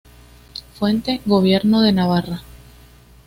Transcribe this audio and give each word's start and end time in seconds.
Fuente: 0.79 1.21
Gobierno 1.27 1.83
de 1.83 1.91
Navarra. 1.91 2.41